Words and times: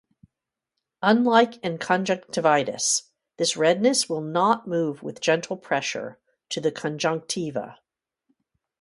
Unlike 1.03 1.57
in 1.57 1.77
conjunctivitis, 1.77 3.11
this 3.37 3.55
redness 3.55 4.09
will 4.09 4.21
not 4.23 4.67
move 4.67 5.03
with 5.03 5.21
gentle 5.21 5.57
pressure 5.57 6.17
to 6.49 6.59
the 6.59 6.71
conjunctiva. 6.71 7.77